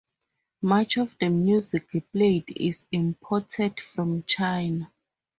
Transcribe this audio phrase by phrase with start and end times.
[0.63, 4.91] Much of the music played is imported from China.